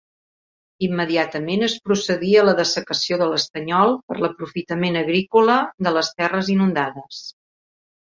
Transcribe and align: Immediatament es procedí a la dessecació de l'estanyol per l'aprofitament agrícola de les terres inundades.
Immediatament 0.85 1.65
es 1.65 1.73
procedí 1.89 2.31
a 2.39 2.45
la 2.47 2.55
dessecació 2.59 3.19
de 3.23 3.27
l'estanyol 3.33 3.93
per 4.07 4.17
l'aprofitament 4.23 4.97
agrícola 5.03 5.59
de 5.89 5.93
les 5.99 6.11
terres 6.23 6.51
inundades. 6.55 7.21